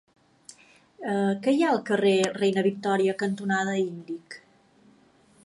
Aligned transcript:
Què 1.43 1.53
hi 1.57 1.61
ha 1.65 1.69
al 1.73 1.83
carrer 1.91 2.15
Reina 2.39 2.65
Victòria 2.69 3.17
cantonada 3.21 3.77
Índic? 3.85 4.41